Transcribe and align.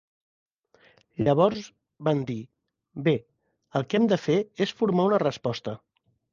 Llavors, 1.27 1.67
van 2.09 2.23
dir, 2.31 2.39
"Bé, 3.09 3.15
el 3.79 3.87
que 3.93 4.01
hem 4.03 4.11
de 4.15 4.21
fer 4.27 4.41
és 4.69 4.77
formar 4.83 5.09
una 5.13 5.25
resposta. 5.29 5.81